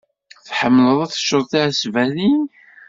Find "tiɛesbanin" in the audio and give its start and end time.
1.51-2.41